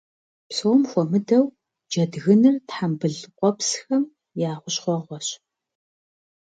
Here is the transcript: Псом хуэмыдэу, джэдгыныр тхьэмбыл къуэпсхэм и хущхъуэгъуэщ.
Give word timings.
Псом 0.47 0.81
хуэмыдэу, 0.89 1.45
джэдгыныр 1.89 2.55
тхьэмбыл 2.67 3.15
къуэпсхэм 3.37 4.03
и 4.41 4.43
хущхъуэгъуэщ. 4.61 5.27